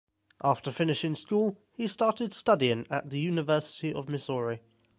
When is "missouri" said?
4.09-4.61